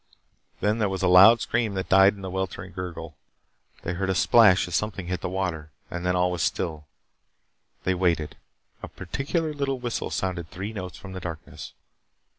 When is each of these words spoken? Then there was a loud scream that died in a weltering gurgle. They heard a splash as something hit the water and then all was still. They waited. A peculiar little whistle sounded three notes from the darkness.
Then 0.61 0.79
there 0.79 0.89
was 0.89 1.03
a 1.03 1.07
loud 1.07 1.41
scream 1.41 1.75
that 1.75 1.87
died 1.87 2.15
in 2.15 2.25
a 2.25 2.29
weltering 2.31 2.71
gurgle. 2.73 3.15
They 3.83 3.93
heard 3.93 4.09
a 4.09 4.15
splash 4.15 4.67
as 4.67 4.73
something 4.73 5.05
hit 5.05 5.21
the 5.21 5.29
water 5.29 5.69
and 5.91 6.03
then 6.03 6.15
all 6.15 6.31
was 6.31 6.41
still. 6.41 6.87
They 7.83 7.93
waited. 7.93 8.35
A 8.81 8.87
peculiar 8.87 9.53
little 9.53 9.77
whistle 9.77 10.09
sounded 10.09 10.49
three 10.49 10.73
notes 10.73 10.97
from 10.97 11.13
the 11.13 11.19
darkness. 11.19 11.73